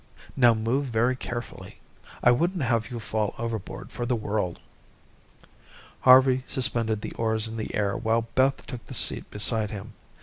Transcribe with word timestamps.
Now 0.35 0.55
move 0.55 0.85
very 0.85 1.15
carefully. 1.15 1.79
I 2.23 2.31
wouldn't 2.31 2.63
have 2.63 2.89
you 2.89 2.99
fall 2.99 3.35
overboard 3.37 3.91
for 3.91 4.03
the 4.07 4.15
world." 4.15 4.59
Harvey 5.99 6.41
suspended 6.47 7.01
the 7.01 7.13
oars 7.19 7.47
in 7.47 7.55
the 7.55 7.75
air 7.75 7.95
while 7.95 8.23
Beth 8.33 8.65
took 8.65 8.83
the 8.85 8.95
seat 8.95 9.29
beside 9.29 9.69
him. 9.69 9.93